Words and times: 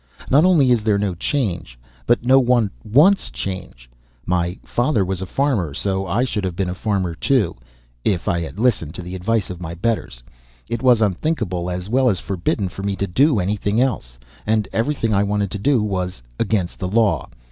Not 0.31 0.45
only 0.45 0.71
is 0.71 0.81
there 0.81 0.97
no 0.97 1.13
change 1.13 1.77
but 2.07 2.25
no 2.25 2.39
one 2.39 2.71
wants 2.83 3.29
change. 3.29 3.87
My 4.25 4.57
father 4.63 5.05
was 5.05 5.21
a 5.21 5.27
farmer, 5.27 5.75
so 5.75 6.07
I 6.07 6.23
should 6.23 6.43
have 6.43 6.55
been 6.55 6.71
a 6.71 6.73
farmer 6.73 7.13
too 7.13 7.55
if 8.03 8.27
I 8.27 8.39
had 8.41 8.57
listened 8.59 8.95
to 8.95 9.03
the 9.03 9.13
advice 9.13 9.51
of 9.51 9.61
my 9.61 9.75
betters. 9.75 10.23
It 10.67 10.81
was 10.81 11.03
unthinkable, 11.03 11.69
as 11.69 11.87
well 11.87 12.09
as 12.09 12.19
forbidden 12.19 12.67
for 12.67 12.81
me 12.81 12.95
to 12.95 13.05
do 13.05 13.39
anything 13.39 13.79
else. 13.79 14.17
And 14.47 14.67
everything 14.73 15.13
I 15.13 15.21
wanted 15.21 15.51
to 15.51 15.59
do 15.59 15.83
was 15.83 16.23
against 16.39 16.79
the 16.79 16.87
law. 16.89 17.29